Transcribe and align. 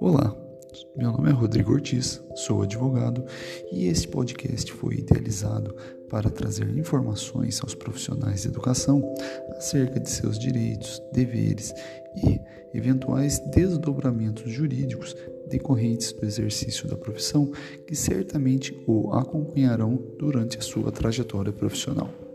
Olá, 0.00 0.32
meu 0.96 1.10
nome 1.10 1.28
é 1.28 1.32
Rodrigo 1.32 1.72
Ortiz, 1.72 2.22
sou 2.36 2.62
advogado 2.62 3.24
e 3.72 3.88
esse 3.88 4.06
podcast 4.06 4.72
foi 4.72 4.98
idealizado 4.98 5.74
para 6.08 6.30
trazer 6.30 6.68
informações 6.78 7.60
aos 7.60 7.74
profissionais 7.74 8.42
de 8.42 8.48
educação 8.48 9.02
acerca 9.56 9.98
de 9.98 10.08
seus 10.08 10.38
direitos, 10.38 11.02
deveres 11.12 11.74
e 12.14 12.40
eventuais 12.72 13.40
desdobramentos 13.50 14.52
jurídicos 14.52 15.16
decorrentes 15.48 16.12
do 16.12 16.24
exercício 16.24 16.86
da 16.86 16.96
profissão 16.96 17.50
que 17.84 17.96
certamente 17.96 18.72
o 18.86 19.12
acompanharão 19.14 20.00
durante 20.16 20.58
a 20.58 20.62
sua 20.62 20.92
trajetória 20.92 21.52
profissional. 21.52 22.27